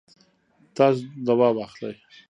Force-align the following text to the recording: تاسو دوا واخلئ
تاسو 0.75 1.01
دوا 1.25 1.49
واخلئ 1.57 1.97